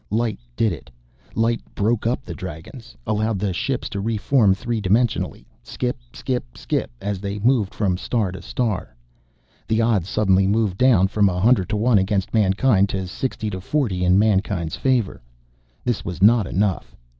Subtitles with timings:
[0.09, 0.89] Light did it.
[1.35, 6.89] Light broke up the Dragons, allowed the ships to reform three dimensionally, skip, skip, skip,
[6.99, 8.95] as they moved from star to star.
[9.67, 13.61] The odds suddenly moved down from a hundred to one against mankind to sixty to
[13.61, 15.21] forty in mankind's favor.
[15.85, 16.95] This was not enough.